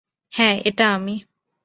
হ্যা, 0.31 0.49
এটা 0.65 0.85
আমি। 0.93 1.15